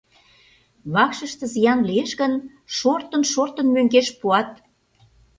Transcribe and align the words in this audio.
—Вакшыште 0.93 1.45
зиян 1.53 1.79
лиеш 1.89 2.11
гын, 2.21 2.33
шортын-шортын, 2.77 3.67
мӧҥгеш 3.75 4.07
пуат. 4.19 4.49